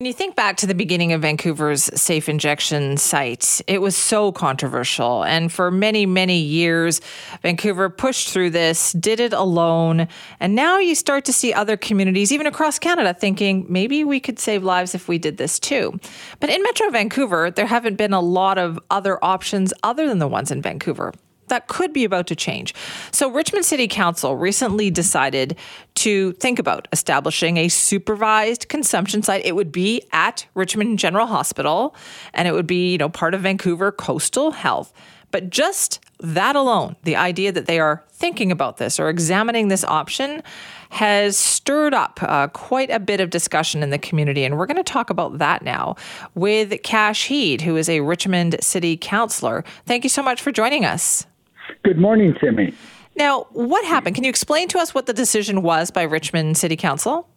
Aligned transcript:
When 0.00 0.08
you 0.08 0.12
think 0.12 0.34
back 0.34 0.56
to 0.56 0.66
the 0.66 0.74
beginning 0.74 1.12
of 1.12 1.22
Vancouver's 1.22 1.84
safe 1.84 2.28
injection 2.28 2.96
site, 2.96 3.60
it 3.68 3.80
was 3.80 3.96
so 3.96 4.32
controversial. 4.32 5.22
And 5.22 5.52
for 5.52 5.70
many, 5.70 6.04
many 6.04 6.40
years, 6.40 7.00
Vancouver 7.42 7.88
pushed 7.88 8.30
through 8.30 8.50
this, 8.50 8.92
did 8.94 9.20
it 9.20 9.32
alone. 9.32 10.08
And 10.40 10.56
now 10.56 10.80
you 10.80 10.96
start 10.96 11.24
to 11.26 11.32
see 11.32 11.52
other 11.52 11.76
communities, 11.76 12.32
even 12.32 12.48
across 12.48 12.76
Canada, 12.80 13.14
thinking 13.14 13.66
maybe 13.68 14.02
we 14.02 14.18
could 14.18 14.40
save 14.40 14.64
lives 14.64 14.96
if 14.96 15.06
we 15.06 15.16
did 15.16 15.36
this 15.36 15.60
too. 15.60 15.96
But 16.40 16.50
in 16.50 16.60
Metro 16.64 16.90
Vancouver, 16.90 17.52
there 17.52 17.66
haven't 17.66 17.94
been 17.94 18.12
a 18.12 18.20
lot 18.20 18.58
of 18.58 18.80
other 18.90 19.24
options 19.24 19.72
other 19.84 20.08
than 20.08 20.18
the 20.18 20.26
ones 20.26 20.50
in 20.50 20.60
Vancouver 20.60 21.12
that 21.48 21.68
could 21.68 21.92
be 21.92 22.04
about 22.04 22.26
to 22.28 22.36
change. 22.36 22.74
So, 23.10 23.30
Richmond 23.30 23.64
City 23.64 23.88
Council 23.88 24.36
recently 24.36 24.90
decided 24.90 25.56
to 25.96 26.32
think 26.32 26.58
about 26.58 26.88
establishing 26.92 27.56
a 27.56 27.68
supervised 27.68 28.68
consumption 28.68 29.22
site. 29.22 29.44
It 29.44 29.54
would 29.54 29.72
be 29.72 30.02
at 30.12 30.46
Richmond 30.54 30.98
General 30.98 31.26
Hospital 31.26 31.94
and 32.32 32.48
it 32.48 32.52
would 32.52 32.66
be, 32.66 32.92
you 32.92 32.98
know, 32.98 33.08
part 33.08 33.34
of 33.34 33.42
Vancouver 33.42 33.92
Coastal 33.92 34.50
Health. 34.52 34.92
But 35.30 35.50
just 35.50 36.00
that 36.20 36.54
alone, 36.54 36.94
the 37.02 37.16
idea 37.16 37.50
that 37.50 37.66
they 37.66 37.80
are 37.80 38.04
thinking 38.08 38.52
about 38.52 38.76
this 38.76 39.00
or 39.00 39.08
examining 39.08 39.66
this 39.66 39.82
option 39.82 40.44
has 40.90 41.36
stirred 41.36 41.92
up 41.92 42.20
uh, 42.22 42.46
quite 42.46 42.88
a 42.88 43.00
bit 43.00 43.20
of 43.20 43.30
discussion 43.30 43.82
in 43.82 43.90
the 43.90 43.98
community. 43.98 44.44
And 44.44 44.56
we're 44.56 44.66
going 44.66 44.76
to 44.76 44.84
talk 44.84 45.10
about 45.10 45.38
that 45.38 45.62
now 45.62 45.96
with 46.36 46.80
Kash 46.84 47.26
Heed, 47.26 47.62
who 47.62 47.76
is 47.76 47.88
a 47.88 47.98
Richmond 47.98 48.56
City 48.60 48.96
Councillor. 48.96 49.64
Thank 49.86 50.04
you 50.04 50.08
so 50.08 50.22
much 50.22 50.40
for 50.40 50.52
joining 50.52 50.84
us. 50.84 51.26
Good 51.82 51.98
morning, 51.98 52.34
Timmy. 52.40 52.74
Now, 53.16 53.46
what 53.52 53.84
happened? 53.84 54.14
Can 54.14 54.24
you 54.24 54.30
explain 54.30 54.68
to 54.68 54.78
us 54.78 54.94
what 54.94 55.06
the 55.06 55.12
decision 55.12 55.62
was 55.62 55.90
by 55.90 56.02
Richmond 56.02 56.56
City 56.56 56.76
Council? 56.76 57.28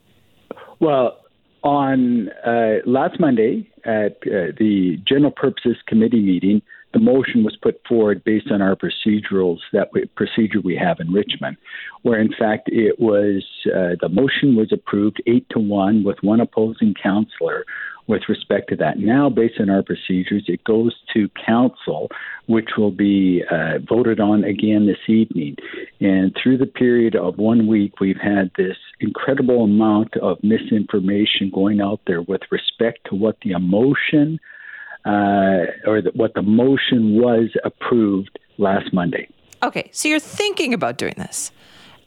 Well, 0.80 1.20
on 1.64 2.30
uh, 2.46 2.78
last 2.86 3.20
Monday 3.20 3.70
at 3.84 4.18
uh, 4.26 4.54
the 4.58 5.00
General 5.08 5.32
Purposes 5.32 5.78
Committee 5.86 6.22
meeting, 6.22 6.62
the 6.94 7.00
motion 7.00 7.44
was 7.44 7.56
put 7.62 7.82
forward 7.88 8.24
based 8.24 8.50
on 8.52 8.62
our 8.62 8.76
procedurals 8.76 9.60
that 9.74 9.90
we, 9.94 10.06
procedure 10.16 10.62
we 10.62 10.76
have 10.76 11.00
in 11.00 11.12
Richmond, 11.12 11.58
where 12.02 12.20
in 12.20 12.34
fact 12.34 12.70
it 12.72 13.00
was 13.00 13.46
uh, 13.68 13.96
the 14.02 14.10
motion 14.10 14.56
was 14.56 14.72
approved 14.72 15.22
eight 15.28 15.46
to 15.50 15.60
one 15.60 16.04
with 16.04 16.18
one 16.22 16.40
opposing 16.40 16.96
councillor 17.02 17.66
with 18.08 18.24
respect 18.30 18.70
to 18.70 18.76
that. 18.78 18.98
Now, 18.98 19.30
based 19.30 19.60
on 19.60 19.70
our 19.70 19.84
procedures, 19.84 20.46
it 20.48 20.64
goes 20.64 20.96
to 21.14 21.30
council, 21.46 22.10
which 22.48 22.70
will 22.78 22.92
be 22.92 23.44
uh, 23.52 23.80
voted 23.88 24.20
on 24.20 24.44
again 24.44 24.88
this 24.88 24.98
evening. 25.08 25.58
And 26.00 26.36
through 26.42 26.58
the 26.58 26.66
period 26.66 27.16
of 27.16 27.38
one 27.38 27.68
week, 27.68 28.00
we've 28.00 28.20
had 28.20 28.52
this 28.58 28.78
incredible 29.00 29.66
amount 29.66 30.16
of 30.18 30.42
misinformation 30.42 31.52
going 31.54 31.82
out 31.82 32.00
there 32.08 32.22
with 32.22 32.42
respect 32.50 33.00
to 33.10 33.16
what 33.16 33.38
the 33.44 33.52
emotion 33.52 34.40
uh, 35.06 35.68
or 35.86 36.02
the, 36.02 36.12
what 36.16 36.34
the 36.34 36.42
motion 36.42 37.22
was 37.22 37.50
approved 37.64 38.40
last 38.58 38.94
Monday. 38.94 39.30
Okay, 39.64 39.90
so 39.92 40.08
you're 40.08 40.20
thinking 40.20 40.74
about 40.74 40.98
doing 40.98 41.16
this, 41.18 41.52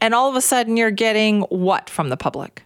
and 0.01 0.15
all 0.15 0.31
of 0.31 0.37
a 0.37 0.41
sudden 0.41 0.77
you're 0.77 0.91
getting 0.91 1.43
what 1.43 1.91
from 1.91 2.09
the 2.09 2.17
public? 2.17 2.63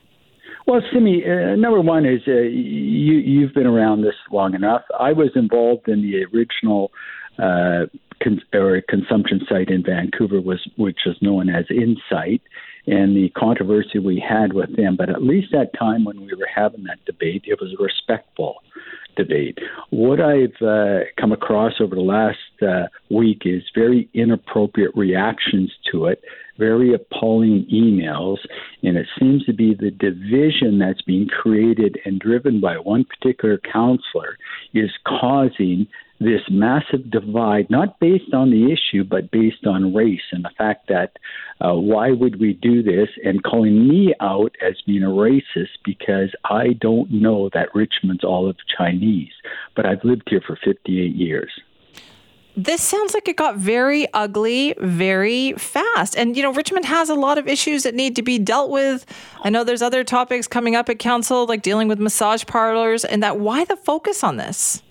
Well, 0.66 0.80
Simi, 0.92 1.22
uh, 1.24 1.56
number 1.56 1.80
one 1.80 2.06
is 2.06 2.22
uh, 2.26 2.32
you, 2.32 3.14
you've 3.18 3.52
been 3.52 3.66
around 3.66 4.02
this 4.02 4.14
long 4.32 4.54
enough. 4.54 4.82
I 4.98 5.12
was 5.12 5.28
involved 5.34 5.88
in 5.88 6.00
the 6.00 6.24
original 6.34 6.90
uh, 7.38 7.86
con- 8.22 8.40
or 8.54 8.80
consumption 8.88 9.42
site 9.46 9.68
in 9.68 9.82
Vancouver, 9.82 10.40
was 10.40 10.66
which 10.76 11.00
was 11.04 11.16
known 11.20 11.50
as 11.50 11.66
Insite, 11.68 12.40
and 12.86 13.14
the 13.14 13.28
controversy 13.36 13.98
we 13.98 14.24
had 14.26 14.54
with 14.54 14.74
them. 14.74 14.96
But 14.96 15.10
at 15.10 15.22
least 15.22 15.48
that 15.52 15.78
time 15.78 16.04
when 16.04 16.20
we 16.20 16.32
were 16.34 16.48
having 16.54 16.84
that 16.84 17.04
debate, 17.04 17.44
it 17.46 17.60
was 17.60 17.76
respectful 17.78 18.56
debate. 19.16 19.58
What 19.90 20.20
I've 20.20 20.60
uh, 20.62 21.00
come 21.20 21.32
across 21.32 21.74
over 21.80 21.94
the 21.94 22.00
last 22.00 22.38
uh, 22.62 22.88
week 23.10 23.42
is 23.44 23.62
very 23.74 24.08
inappropriate 24.14 24.94
reactions 24.94 25.72
to 25.92 26.06
it, 26.06 26.22
very 26.58 26.94
appalling 26.94 27.66
emails, 27.72 28.38
and 28.82 28.96
it 28.96 29.06
seems 29.18 29.44
to 29.46 29.52
be 29.52 29.74
the 29.74 29.90
division 29.90 30.78
that's 30.78 31.02
being 31.02 31.28
created 31.28 31.98
and 32.04 32.20
driven 32.20 32.60
by 32.60 32.76
one 32.76 33.04
particular 33.04 33.58
counselor 33.58 34.36
is 34.72 34.90
causing 35.06 35.86
this 36.20 36.42
massive 36.50 37.10
divide, 37.10 37.68
not 37.70 37.98
based 37.98 38.32
on 38.32 38.50
the 38.50 38.72
issue, 38.72 39.04
but 39.04 39.30
based 39.30 39.66
on 39.66 39.94
race 39.94 40.22
and 40.32 40.44
the 40.44 40.50
fact 40.56 40.88
that 40.88 41.18
uh, 41.60 41.74
why 41.74 42.10
would 42.10 42.40
we 42.40 42.52
do 42.52 42.82
this 42.82 43.08
and 43.24 43.42
calling 43.42 43.88
me 43.88 44.14
out 44.20 44.54
as 44.64 44.74
being 44.86 45.02
a 45.02 45.08
racist 45.08 45.76
because 45.84 46.30
I 46.44 46.74
don't 46.80 47.10
know 47.10 47.50
that 47.52 47.74
Richmond's 47.74 48.24
all 48.24 48.48
of 48.48 48.56
Chinese, 48.76 49.32
but 49.74 49.86
I've 49.86 50.04
lived 50.04 50.24
here 50.28 50.42
for 50.46 50.58
58 50.64 51.14
years 51.14 51.50
this 52.56 52.80
sounds 52.80 53.14
like 53.14 53.26
it 53.28 53.36
got 53.36 53.56
very 53.56 54.06
ugly 54.14 54.74
very 54.78 55.54
fast. 55.54 56.16
And, 56.16 56.36
you 56.36 56.42
know, 56.42 56.52
Richmond 56.52 56.84
has 56.86 57.08
a 57.08 57.14
lot 57.14 57.36
of 57.36 57.48
issues 57.48 57.82
that 57.82 57.94
need 57.94 58.14
to 58.16 58.22
be 58.22 58.38
dealt 58.38 58.70
with. 58.70 59.04
I 59.42 59.50
know 59.50 59.64
there's 59.64 59.82
other 59.82 60.04
topics 60.04 60.46
coming 60.46 60.76
up 60.76 60.88
at 60.88 60.98
council, 61.00 61.46
like 61.46 61.62
dealing 61.62 61.88
with 61.88 61.98
massage 61.98 62.44
parlors, 62.46 63.04
and 63.04 63.22
that 63.22 63.40
why 63.40 63.64
the 63.64 63.76
focus 63.76 64.22
on 64.22 64.36
this? 64.36 64.83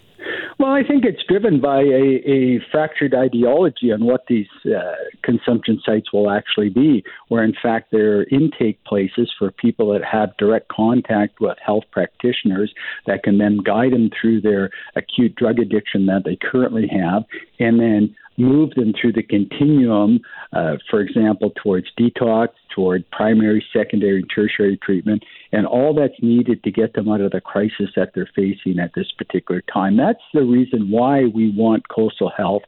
Well, 0.64 0.72
I 0.72 0.82
think 0.82 1.04
it's 1.04 1.22
driven 1.28 1.60
by 1.60 1.82
a, 1.82 2.24
a 2.26 2.62
fractured 2.72 3.14
ideology 3.14 3.92
on 3.92 4.06
what 4.06 4.28
these 4.30 4.48
uh, 4.66 4.94
consumption 5.22 5.82
sites 5.86 6.14
will 6.14 6.32
actually 6.32 6.70
be, 6.70 7.04
where 7.28 7.44
in 7.44 7.54
fact 7.62 7.92
they're 7.92 8.24
intake 8.30 8.82
places 8.86 9.30
for 9.38 9.52
people 9.52 9.92
that 9.92 10.06
have 10.06 10.38
direct 10.38 10.70
contact 10.70 11.42
with 11.42 11.58
health 11.62 11.84
practitioners 11.92 12.74
that 13.08 13.24
can 13.24 13.40
then 13.40 13.58
guide 13.58 13.92
them 13.92 14.10
through 14.10 14.40
their 14.40 14.70
acute 14.96 15.36
drug 15.36 15.60
addiction 15.60 16.06
that 16.06 16.22
they 16.24 16.38
currently 16.42 16.88
have, 16.88 17.26
and 17.60 17.82
then 17.82 18.16
move 18.38 18.72
them 18.76 18.94
through 19.00 19.14
the 19.14 19.24
continuum, 19.24 20.20
uh, 20.54 20.78
for 20.90 21.02
example, 21.02 21.52
towards 21.62 21.88
detox, 22.00 22.50
toward 22.74 23.10
primary, 23.12 23.64
secondary, 23.72 24.24
tertiary 24.24 24.78
treatment, 24.78 25.24
and 25.52 25.68
all 25.68 25.94
that's 25.94 26.22
needed 26.22 26.64
to 26.64 26.72
get 26.72 26.94
them 26.94 27.10
out 27.10 27.22
of 27.22 27.32
the 27.32 27.42
crisis 27.42 27.90
that 27.96 28.12
they're 28.16 28.30
facing 28.36 28.80
at 28.80 28.92
this 28.96 29.12
particular 29.18 29.62
time. 29.72 29.98
That's 29.98 30.24
the 30.34 30.44
reason 30.44 30.90
why 30.90 31.26
we 31.26 31.52
want 31.56 31.88
Coastal 31.90 32.32
Health 32.36 32.64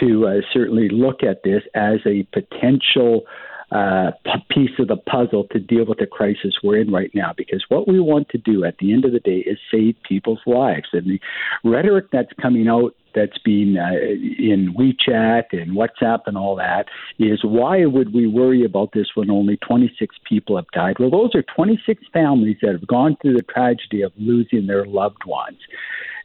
to 0.00 0.26
uh, 0.26 0.40
certainly 0.52 0.88
look 0.88 1.22
at 1.22 1.42
this 1.42 1.62
as 1.74 2.00
a 2.06 2.24
potential 2.32 3.22
uh, 3.70 4.12
piece 4.50 4.70
of 4.78 4.88
the 4.88 4.96
puzzle 4.96 5.46
to 5.52 5.58
deal 5.58 5.84
with 5.84 5.98
the 5.98 6.06
crisis 6.06 6.56
we're 6.62 6.78
in 6.78 6.90
right 6.90 7.10
now. 7.14 7.32
Because 7.36 7.64
what 7.68 7.86
we 7.86 8.00
want 8.00 8.28
to 8.30 8.38
do 8.38 8.64
at 8.64 8.78
the 8.78 8.92
end 8.92 9.04
of 9.04 9.12
the 9.12 9.20
day 9.20 9.38
is 9.38 9.58
save 9.70 9.94
people's 10.06 10.40
lives. 10.46 10.88
And 10.92 11.06
the 11.06 11.20
rhetoric 11.64 12.06
that's 12.10 12.32
coming 12.40 12.68
out 12.68 12.94
that's 13.14 13.38
been 13.38 13.76
uh, 13.78 13.94
in 13.94 14.74
WeChat 14.78 15.44
and 15.52 15.72
WhatsApp 15.72 16.20
and 16.26 16.36
all 16.36 16.56
that 16.56 16.86
is 17.18 17.40
why 17.42 17.84
would 17.84 18.14
we 18.14 18.26
worry 18.26 18.64
about 18.64 18.92
this 18.92 19.08
when 19.14 19.30
only 19.30 19.56
26 19.58 20.16
people 20.28 20.56
have 20.56 20.70
died? 20.72 20.96
Well, 20.98 21.10
those 21.10 21.34
are 21.34 21.42
26 21.42 22.02
families 22.12 22.58
that 22.62 22.72
have 22.72 22.86
gone 22.86 23.16
through 23.20 23.34
the 23.34 23.42
tragedy 23.42 24.02
of 24.02 24.12
losing 24.16 24.66
their 24.66 24.86
loved 24.86 25.24
ones. 25.26 25.58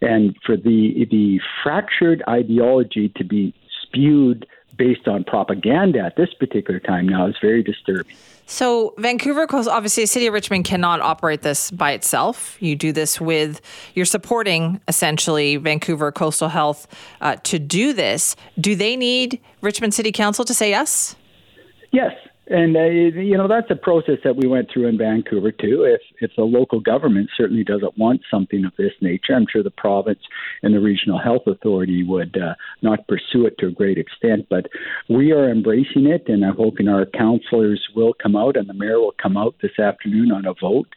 And 0.02 0.36
for 0.46 0.58
the 0.58 1.08
the 1.10 1.40
fractured 1.64 2.22
ideology 2.28 3.12
to 3.16 3.24
be 3.24 3.54
spewed 3.82 4.46
based 4.78 5.08
on 5.08 5.24
propaganda 5.24 6.00
at 6.00 6.16
this 6.16 6.34
particular 6.34 6.80
time 6.80 7.08
now 7.08 7.28
is 7.28 7.36
very 7.42 7.64
disturbing. 7.64 8.16
So, 8.46 8.94
Vancouver 8.98 9.48
Coast, 9.48 9.70
obviously, 9.70 10.04
the 10.04 10.08
city 10.08 10.28
of 10.28 10.34
Richmond 10.34 10.66
cannot 10.66 11.00
operate 11.00 11.44
this 11.44 11.72
by 11.72 11.92
itself. 11.92 12.62
You 12.62 12.76
do 12.76 12.92
this 12.92 13.22
with, 13.22 13.62
you're 13.94 14.06
supporting 14.06 14.82
essentially 14.88 15.56
Vancouver 15.56 16.12
Coastal 16.12 16.50
Health 16.50 16.88
uh, 17.22 17.38
to 17.44 17.58
do 17.58 17.94
this. 17.94 18.36
Do 18.60 18.76
they 18.76 18.98
need 18.98 19.40
Richmond 19.62 19.94
City 19.94 20.12
Council 20.12 20.44
to 20.44 20.54
say 20.54 20.70
yes? 20.70 21.16
Yes, 21.92 22.12
and 22.48 22.76
uh, 22.76 22.84
you 22.84 23.38
know 23.38 23.48
that's 23.48 23.72
a 23.72 23.76
process 23.76 24.18
that 24.26 24.36
we 24.36 24.48
went 24.48 24.70
through 24.72 24.88
in 24.88 24.98
Vancouver 24.98 25.52
too. 25.52 25.84
If 25.84 26.02
if 26.20 26.32
the 26.36 26.44
local 26.44 26.82
government 26.82 27.30
certainly 27.38 27.64
doesn't 27.64 27.98
want 27.98 28.22
something 28.30 28.66
of 28.66 28.74
this 28.78 28.92
nature, 29.00 29.34
I'm 29.34 29.46
sure 29.50 29.64
the 29.64 29.72
province 29.72 30.20
and 30.62 30.74
the 30.74 30.82
regional 30.82 31.20
health 31.20 31.44
authority 31.48 32.04
would 32.04 32.36
uh, 32.38 32.56
not 32.82 33.08
pursue 33.08 33.46
it 33.46 33.58
to 33.60 33.68
a 33.68 33.72
great 33.72 33.98
extent. 33.98 34.48
But 34.50 34.68
we 35.10 35.32
are 35.32 35.50
embracing 35.50 36.06
it, 36.06 36.28
and 36.28 36.44
I'm 36.44 36.58
hoping 36.58 36.90
our 36.90 37.06
councillors 37.06 37.82
will 37.96 38.14
come 38.22 38.36
out 38.36 38.58
and 38.58 38.68
the 38.68 38.74
mayor 38.74 39.00
will 39.00 39.16
come 39.22 39.38
out 39.38 39.56
this 39.62 39.80
afternoon 39.80 40.32
on 40.32 40.46
a 40.46 40.54
vote 40.54 40.90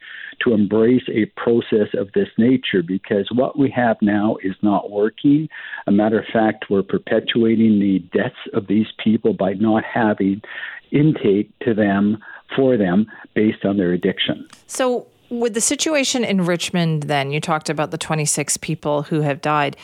to 0.42 0.52
embrace 0.52 1.04
a 1.08 1.26
process 1.40 1.88
of 1.96 2.10
this 2.12 2.28
nature. 2.38 2.82
Because 2.86 3.28
what 3.32 3.56
we 3.56 3.70
have 3.70 3.98
now 4.02 4.36
is 4.42 4.56
not 4.62 4.90
working. 4.90 5.48
A 5.86 5.92
matter 5.92 6.18
of 6.18 6.26
fact, 6.32 6.66
we're 6.68 6.82
perpetuating 6.82 7.78
the 7.78 8.00
deaths 8.12 8.34
of 8.52 8.66
these 8.66 8.88
people 9.02 9.32
by 9.32 9.52
not 9.52 9.84
having 9.84 10.42
intake 10.90 11.50
to 11.60 11.74
them 11.74 12.18
for 12.54 12.76
them 12.76 13.06
based 13.34 13.64
on 13.64 13.76
their 13.76 13.92
addiction. 13.92 14.46
So, 14.66 15.06
with 15.28 15.54
the 15.54 15.60
situation 15.60 16.24
in 16.24 16.44
Richmond, 16.46 17.04
then 17.04 17.32
you 17.32 17.40
talked 17.40 17.68
about 17.68 17.90
the 17.90 17.98
26 17.98 18.56
people 18.58 19.02
who 19.02 19.22
have 19.22 19.40
died. 19.40 19.76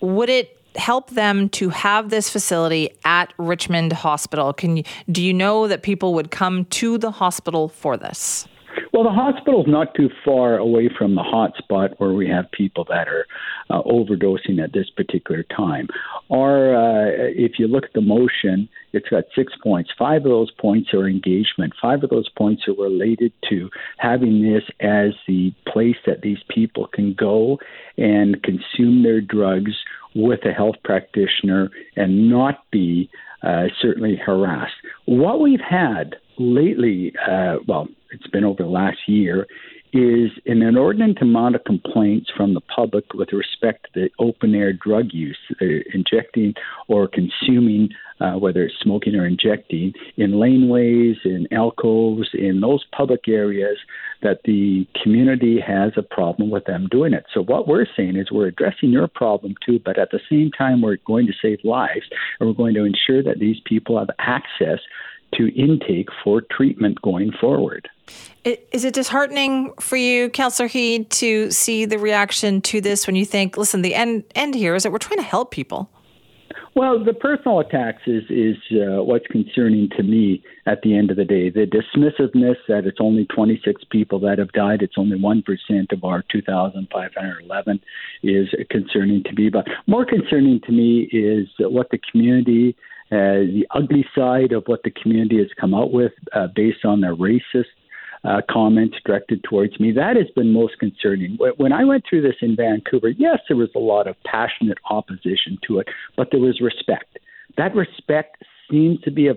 Would 0.00 0.28
it 0.28 0.58
help 0.76 1.10
them 1.10 1.48
to 1.48 1.70
have 1.70 2.10
this 2.10 2.28
facility 2.28 2.90
at 3.04 3.32
Richmond 3.38 3.92
Hospital? 3.92 4.52
Can 4.52 4.76
you, 4.76 4.84
do 5.10 5.22
you 5.22 5.32
know 5.32 5.68
that 5.68 5.82
people 5.82 6.14
would 6.14 6.30
come 6.30 6.66
to 6.66 6.98
the 6.98 7.10
hospital 7.10 7.68
for 7.68 7.96
this? 7.96 8.46
Well, 8.92 9.04
the 9.04 9.10
hospital's 9.10 9.66
not 9.68 9.94
too 9.94 10.10
far 10.24 10.56
away 10.56 10.90
from 10.96 11.14
the 11.14 11.22
hot 11.22 11.56
spot 11.56 11.92
where 11.98 12.12
we 12.12 12.28
have 12.28 12.50
people 12.50 12.84
that 12.88 13.06
are 13.06 13.24
uh, 13.70 13.82
overdosing 13.82 14.62
at 14.62 14.72
this 14.72 14.90
particular 14.90 15.44
time. 15.44 15.88
Or 16.28 16.74
uh, 16.74 17.10
if 17.34 17.58
you 17.58 17.68
look 17.68 17.84
at 17.84 17.92
the 17.92 18.00
motion, 18.00 18.68
it's 18.92 19.08
got 19.08 19.24
six 19.34 19.52
points. 19.62 19.90
Five 19.96 20.22
of 20.22 20.30
those 20.30 20.50
points 20.50 20.92
are 20.92 21.06
engagement. 21.06 21.72
Five 21.80 22.02
of 22.02 22.10
those 22.10 22.28
points 22.30 22.62
are 22.66 22.74
related 22.74 23.32
to 23.48 23.70
having 23.98 24.42
this 24.42 24.64
as 24.80 25.12
the 25.28 25.52
place 25.66 25.96
that 26.06 26.22
these 26.22 26.42
people 26.48 26.88
can 26.92 27.14
go 27.14 27.58
and 27.96 28.42
consume 28.42 29.04
their 29.04 29.20
drugs 29.20 29.72
with 30.16 30.40
a 30.44 30.52
health 30.52 30.76
practitioner 30.82 31.70
and 31.94 32.28
not 32.28 32.64
be 32.72 33.08
uh, 33.42 33.64
certainly 33.80 34.16
harassed. 34.16 34.74
What 35.06 35.40
we've 35.40 35.60
had 35.60 36.16
lately, 36.38 37.12
uh, 37.30 37.56
well, 37.68 37.88
it's 38.12 38.26
been 38.28 38.44
over 38.44 38.62
the 38.62 38.68
last 38.68 38.98
year, 39.06 39.46
is 39.92 40.30
an 40.46 40.62
inordinate 40.62 41.20
amount 41.20 41.56
of 41.56 41.64
complaints 41.64 42.30
from 42.36 42.54
the 42.54 42.60
public 42.60 43.12
with 43.12 43.32
respect 43.32 43.88
to 43.92 44.02
the 44.02 44.10
open 44.24 44.54
air 44.54 44.72
drug 44.72 45.06
use, 45.12 45.38
uh, 45.60 45.64
injecting 45.92 46.54
or 46.86 47.08
consuming, 47.08 47.88
uh, 48.20 48.34
whether 48.34 48.62
it's 48.64 48.74
smoking 48.80 49.16
or 49.16 49.26
injecting, 49.26 49.92
in 50.16 50.32
laneways, 50.32 51.16
in 51.24 51.48
alcoves, 51.52 52.28
in 52.34 52.60
those 52.60 52.84
public 52.96 53.26
areas 53.26 53.78
that 54.22 54.40
the 54.44 54.86
community 55.02 55.58
has 55.60 55.92
a 55.96 56.02
problem 56.02 56.50
with 56.50 56.64
them 56.66 56.86
doing 56.90 57.12
it. 57.12 57.24
So 57.34 57.42
what 57.42 57.66
we're 57.66 57.86
saying 57.96 58.16
is 58.16 58.30
we're 58.30 58.46
addressing 58.46 58.90
your 58.90 59.08
problem 59.08 59.54
too, 59.64 59.80
but 59.84 59.98
at 59.98 60.10
the 60.12 60.20
same 60.30 60.50
time 60.56 60.82
we're 60.82 60.98
going 61.04 61.26
to 61.26 61.32
save 61.42 61.58
lives 61.64 62.06
and 62.38 62.48
we're 62.48 62.54
going 62.54 62.74
to 62.74 62.84
ensure 62.84 63.22
that 63.24 63.40
these 63.40 63.60
people 63.64 63.98
have 63.98 64.10
access 64.18 64.78
to 65.34 65.48
intake 65.58 66.08
for 66.22 66.42
treatment 66.42 67.00
going 67.02 67.32
forward. 67.40 67.88
Is 68.44 68.84
it 68.84 68.94
disheartening 68.94 69.72
for 69.80 69.96
you, 69.96 70.30
Councillor 70.30 70.68
Heed, 70.68 71.10
to 71.10 71.50
see 71.50 71.84
the 71.84 71.98
reaction 71.98 72.62
to 72.62 72.80
this 72.80 73.06
when 73.06 73.14
you 73.14 73.26
think, 73.26 73.58
listen, 73.58 73.82
the 73.82 73.94
end 73.94 74.24
end 74.34 74.54
here 74.54 74.74
is 74.74 74.84
that 74.84 74.92
we're 74.92 74.98
trying 74.98 75.18
to 75.18 75.24
help 75.24 75.50
people? 75.50 75.90
Well, 76.74 77.02
the 77.04 77.12
personal 77.12 77.60
attacks 77.60 78.02
is 78.06 78.22
is 78.30 78.56
uh, 78.72 79.02
what's 79.02 79.26
concerning 79.26 79.90
to 79.96 80.02
me 80.02 80.42
at 80.66 80.80
the 80.82 80.96
end 80.96 81.10
of 81.10 81.18
the 81.18 81.24
day. 81.24 81.50
The 81.50 81.66
dismissiveness 81.66 82.56
that 82.68 82.86
it's 82.86 82.98
only 83.00 83.26
26 83.26 83.82
people 83.90 84.20
that 84.20 84.38
have 84.38 84.52
died, 84.52 84.80
it's 84.80 84.96
only 84.96 85.20
one 85.20 85.42
percent 85.42 85.92
of 85.92 86.04
our 86.04 86.24
2,511, 86.30 87.80
is 88.22 88.48
concerning 88.70 89.22
to 89.24 89.32
me. 89.34 89.50
But 89.50 89.66
more 89.86 90.06
concerning 90.06 90.60
to 90.62 90.72
me 90.72 91.10
is 91.12 91.48
what 91.58 91.90
the 91.90 91.98
community 92.10 92.76
uh, 93.12 93.42
the 93.42 93.66
ugly 93.72 94.06
side 94.14 94.52
of 94.52 94.62
what 94.66 94.84
the 94.84 94.90
community 94.90 95.38
has 95.38 95.48
come 95.60 95.74
out 95.74 95.92
with 95.92 96.12
uh, 96.32 96.46
based 96.54 96.84
on 96.84 97.00
their 97.00 97.16
racist 97.16 97.64
uh, 98.24 98.40
comments 98.50 98.96
directed 99.04 99.42
towards 99.44 99.78
me. 99.80 99.92
That 99.92 100.16
has 100.16 100.26
been 100.34 100.52
most 100.52 100.78
concerning. 100.78 101.38
When 101.56 101.72
I 101.72 101.84
went 101.84 102.04
through 102.08 102.22
this 102.22 102.36
in 102.42 102.56
Vancouver, 102.56 103.08
yes, 103.08 103.38
there 103.48 103.56
was 103.56 103.70
a 103.74 103.78
lot 103.78 104.06
of 104.06 104.16
passionate 104.24 104.78
opposition 104.90 105.58
to 105.66 105.78
it, 105.78 105.88
but 106.16 106.28
there 106.30 106.40
was 106.40 106.60
respect. 106.60 107.18
That 107.56 107.74
respect 107.74 108.42
seems 108.70 109.00
to 109.02 109.10
be 109.10 109.28
uh, 109.28 109.34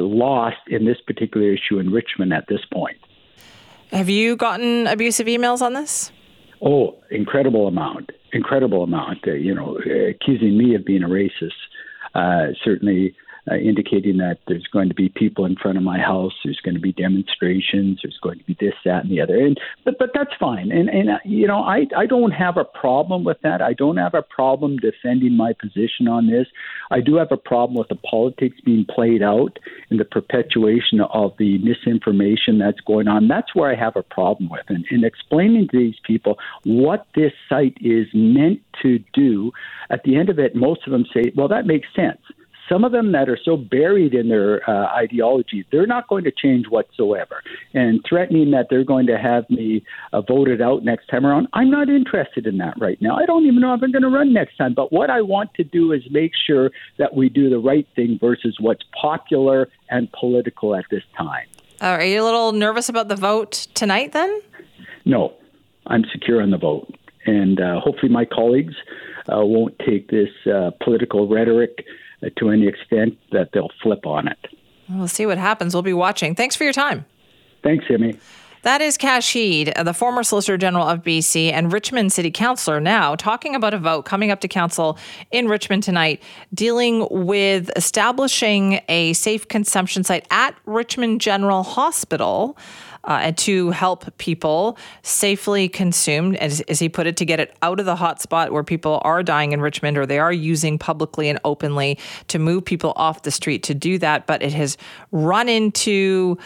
lost 0.00 0.56
in 0.68 0.84
this 0.84 0.98
particular 1.06 1.52
issue 1.52 1.78
in 1.78 1.90
Richmond 1.90 2.32
at 2.32 2.46
this 2.48 2.60
point. 2.72 2.98
Have 3.92 4.08
you 4.08 4.36
gotten 4.36 4.86
abusive 4.86 5.26
emails 5.26 5.62
on 5.62 5.72
this? 5.72 6.10
Oh, 6.60 6.96
incredible 7.10 7.68
amount, 7.68 8.10
incredible 8.32 8.82
amount. 8.82 9.26
Uh, 9.26 9.32
you 9.32 9.54
know, 9.54 9.78
accusing 9.78 10.58
me 10.58 10.74
of 10.74 10.84
being 10.84 11.02
a 11.02 11.08
racist 11.08 11.52
uh, 12.16 12.52
certainly 12.64 13.14
uh, 13.50 13.54
indicating 13.56 14.18
that 14.18 14.38
there's 14.48 14.66
going 14.72 14.88
to 14.88 14.94
be 14.94 15.08
people 15.08 15.44
in 15.44 15.56
front 15.56 15.76
of 15.76 15.84
my 15.84 15.98
house, 15.98 16.32
there's 16.44 16.60
going 16.60 16.74
to 16.74 16.80
be 16.80 16.92
demonstrations, 16.92 18.00
there's 18.02 18.18
going 18.22 18.38
to 18.38 18.44
be 18.44 18.56
this, 18.60 18.74
that, 18.84 19.04
and 19.04 19.10
the 19.10 19.20
other. 19.20 19.38
And 19.38 19.58
but 19.84 19.98
but 19.98 20.10
that's 20.14 20.34
fine. 20.38 20.72
And 20.72 20.88
and 20.88 21.10
uh, 21.10 21.18
you 21.24 21.46
know 21.46 21.60
I 21.60 21.86
I 21.96 22.06
don't 22.06 22.32
have 22.32 22.56
a 22.56 22.64
problem 22.64 23.24
with 23.24 23.40
that. 23.42 23.62
I 23.62 23.72
don't 23.72 23.96
have 23.96 24.14
a 24.14 24.22
problem 24.22 24.78
defending 24.78 25.36
my 25.36 25.52
position 25.52 26.08
on 26.08 26.26
this. 26.26 26.46
I 26.90 27.00
do 27.00 27.16
have 27.16 27.32
a 27.32 27.36
problem 27.36 27.78
with 27.78 27.88
the 27.88 27.96
politics 27.96 28.56
being 28.64 28.84
played 28.84 29.22
out 29.22 29.58
and 29.90 30.00
the 30.00 30.04
perpetuation 30.04 31.00
of 31.00 31.34
the 31.38 31.58
misinformation 31.58 32.58
that's 32.58 32.80
going 32.80 33.08
on. 33.08 33.28
That's 33.28 33.54
where 33.54 33.70
I 33.70 33.76
have 33.76 33.96
a 33.96 34.02
problem 34.02 34.48
with. 34.50 34.64
And, 34.68 34.84
and 34.90 35.04
explaining 35.04 35.68
to 35.68 35.78
these 35.78 36.00
people 36.04 36.38
what 36.64 37.06
this 37.14 37.32
site 37.48 37.76
is 37.80 38.06
meant 38.12 38.60
to 38.82 38.98
do. 39.12 39.52
At 39.90 40.02
the 40.02 40.16
end 40.16 40.28
of 40.28 40.38
it, 40.38 40.54
most 40.54 40.86
of 40.86 40.92
them 40.92 41.06
say, 41.14 41.32
well, 41.36 41.48
that 41.48 41.66
makes 41.66 41.88
sense 41.94 42.20
some 42.68 42.84
of 42.84 42.92
them 42.92 43.12
that 43.12 43.28
are 43.28 43.38
so 43.42 43.56
buried 43.56 44.14
in 44.14 44.28
their 44.28 44.68
uh, 44.68 44.86
ideology, 44.94 45.64
they're 45.70 45.86
not 45.86 46.08
going 46.08 46.24
to 46.24 46.32
change 46.32 46.66
whatsoever. 46.68 47.42
And 47.74 48.04
threatening 48.08 48.50
that 48.52 48.66
they're 48.70 48.84
going 48.84 49.06
to 49.06 49.18
have 49.18 49.48
me 49.50 49.84
uh, 50.12 50.20
voted 50.20 50.60
out 50.60 50.84
next 50.84 51.06
time 51.08 51.24
around, 51.24 51.48
I'm 51.52 51.70
not 51.70 51.88
interested 51.88 52.46
in 52.46 52.58
that 52.58 52.74
right 52.78 53.00
now. 53.00 53.16
I 53.16 53.26
don't 53.26 53.46
even 53.46 53.60
know 53.60 53.74
if 53.74 53.82
I'm 53.82 53.92
going 53.92 54.02
to 54.02 54.08
run 54.08 54.32
next 54.32 54.56
time. 54.56 54.74
But 54.74 54.92
what 54.92 55.10
I 55.10 55.20
want 55.20 55.54
to 55.54 55.64
do 55.64 55.92
is 55.92 56.02
make 56.10 56.32
sure 56.46 56.70
that 56.98 57.14
we 57.14 57.28
do 57.28 57.48
the 57.50 57.58
right 57.58 57.86
thing 57.94 58.18
versus 58.20 58.56
what's 58.60 58.82
popular 59.00 59.68
and 59.90 60.10
political 60.12 60.74
at 60.74 60.84
this 60.90 61.02
time. 61.16 61.46
Uh, 61.80 61.86
are 61.86 62.04
you 62.04 62.22
a 62.22 62.24
little 62.24 62.52
nervous 62.52 62.88
about 62.88 63.08
the 63.08 63.16
vote 63.16 63.68
tonight 63.74 64.12
then? 64.12 64.40
No, 65.04 65.34
I'm 65.86 66.04
secure 66.12 66.42
on 66.42 66.50
the 66.50 66.58
vote. 66.58 66.94
And 67.26 67.60
uh, 67.60 67.80
hopefully, 67.80 68.10
my 68.10 68.24
colleagues 68.24 68.74
uh, 69.28 69.44
won't 69.44 69.78
take 69.80 70.10
this 70.10 70.30
uh, 70.46 70.70
political 70.82 71.28
rhetoric 71.28 71.84
to 72.38 72.50
any 72.50 72.66
extent 72.66 73.18
that 73.32 73.50
they'll 73.52 73.70
flip 73.82 74.06
on 74.06 74.28
it. 74.28 74.38
We'll 74.88 75.08
see 75.08 75.26
what 75.26 75.38
happens. 75.38 75.74
We'll 75.74 75.82
be 75.82 75.92
watching. 75.92 76.34
Thanks 76.34 76.56
for 76.56 76.64
your 76.64 76.72
time. 76.72 77.04
Thanks, 77.62 77.86
Jimmy. 77.86 78.18
That 78.62 78.80
is 78.80 78.96
Kash 78.96 79.32
Heed, 79.32 79.72
the 79.84 79.94
former 79.94 80.24
Solicitor 80.24 80.58
General 80.58 80.88
of 80.88 81.04
BC 81.04 81.52
and 81.52 81.72
Richmond 81.72 82.12
City 82.12 82.32
Councillor, 82.32 82.80
now 82.80 83.14
talking 83.14 83.54
about 83.54 83.74
a 83.74 83.78
vote 83.78 84.02
coming 84.06 84.32
up 84.32 84.40
to 84.40 84.48
Council 84.48 84.98
in 85.30 85.46
Richmond 85.46 85.84
tonight, 85.84 86.20
dealing 86.52 87.06
with 87.10 87.70
establishing 87.76 88.80
a 88.88 89.12
safe 89.12 89.46
consumption 89.46 90.02
site 90.02 90.26
at 90.30 90.56
Richmond 90.64 91.20
General 91.20 91.62
Hospital 91.62 92.58
uh, 93.06 93.20
and 93.22 93.38
to 93.38 93.70
help 93.70 94.16
people 94.18 94.76
safely 95.02 95.68
consume, 95.68 96.34
as, 96.36 96.60
as 96.62 96.78
he 96.78 96.88
put 96.88 97.06
it, 97.06 97.16
to 97.16 97.24
get 97.24 97.40
it 97.40 97.56
out 97.62 97.80
of 97.80 97.86
the 97.86 97.96
hotspot 97.96 98.50
where 98.50 98.64
people 98.64 99.00
are 99.04 99.22
dying 99.22 99.52
in 99.52 99.60
Richmond 99.60 99.96
or 99.96 100.06
they 100.06 100.18
are 100.18 100.32
using 100.32 100.78
publicly 100.78 101.28
and 101.28 101.38
openly 101.44 101.98
to 102.28 102.38
move 102.38 102.64
people 102.64 102.92
off 102.96 103.22
the 103.22 103.30
street 103.30 103.62
to 103.64 103.74
do 103.74 103.98
that. 103.98 104.26
But 104.26 104.42
it 104.42 104.52
has 104.52 104.76
run 105.12 105.48
into 105.48 106.38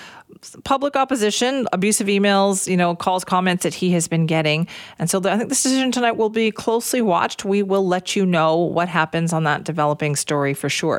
public 0.65 0.97
opposition, 0.97 1.67
abusive 1.73 2.07
emails, 2.07 2.67
you 2.71 2.77
know, 2.77 2.95
calls, 2.95 3.25
comments 3.25 3.63
that 3.63 3.75
he 3.75 3.91
has 3.93 4.09
been 4.09 4.27
getting. 4.27 4.67
And 4.99 5.11
so 5.11 5.19
I 5.19 5.37
think 5.37 5.49
this 5.49 5.63
decision 5.63 5.93
tonight 5.93 6.17
will 6.17 6.31
be 6.31 6.51
closely 6.51 7.03
watched. 7.03 7.45
We 7.45 7.63
will 7.63 7.87
let 7.87 8.17
you 8.17 8.25
know 8.25 8.56
what 8.56 8.89
happens 8.89 9.32
on 9.32 9.44
that 9.44 9.65
developing 9.65 10.17
story 10.17 10.55
for 10.55 10.69
sure. 10.69 10.99